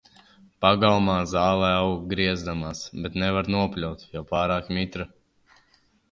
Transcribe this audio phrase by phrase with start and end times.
[0.63, 5.07] Pagalmā zāle aug griezdamās, bet nevar nopļaut, jo pārāk mitra.